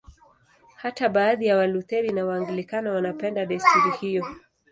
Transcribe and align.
Hata 0.75 1.09
baadhi 1.09 1.45
ya 1.45 1.57
Walutheri 1.57 2.09
na 2.11 2.25
Waanglikana 2.25 2.91
wanapenda 2.91 3.45
desturi 3.45 3.91
hiyo. 3.99 4.25